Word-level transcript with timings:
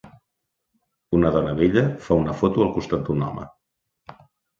una 1.17 1.31
dona 1.35 1.51
vella 1.59 1.83
fa 2.05 2.17
una 2.21 2.33
foto 2.39 2.63
al 2.65 2.71
costat 2.79 3.05
d'un 3.11 3.23
home 3.27 3.45